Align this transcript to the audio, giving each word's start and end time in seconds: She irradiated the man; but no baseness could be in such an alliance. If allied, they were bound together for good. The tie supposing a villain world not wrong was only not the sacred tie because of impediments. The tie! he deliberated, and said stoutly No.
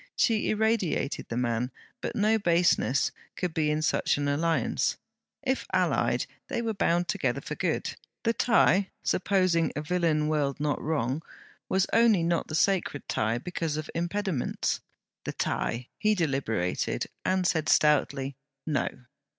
She 0.15 0.49
irradiated 0.49 1.27
the 1.29 1.37
man; 1.37 1.69
but 2.01 2.15
no 2.15 2.39
baseness 2.39 3.11
could 3.35 3.53
be 3.53 3.69
in 3.69 3.83
such 3.83 4.17
an 4.17 4.27
alliance. 4.27 4.97
If 5.43 5.67
allied, 5.73 6.25
they 6.47 6.59
were 6.63 6.73
bound 6.73 7.07
together 7.07 7.39
for 7.39 7.53
good. 7.53 7.95
The 8.23 8.33
tie 8.33 8.89
supposing 9.03 9.71
a 9.75 9.81
villain 9.83 10.27
world 10.27 10.59
not 10.59 10.81
wrong 10.81 11.21
was 11.69 11.85
only 11.93 12.23
not 12.23 12.47
the 12.47 12.55
sacred 12.55 13.07
tie 13.07 13.37
because 13.37 13.77
of 13.77 13.91
impediments. 13.93 14.79
The 15.23 15.33
tie! 15.33 15.89
he 15.99 16.15
deliberated, 16.15 17.05
and 17.23 17.45
said 17.45 17.69
stoutly 17.69 18.35
No. 18.65 18.89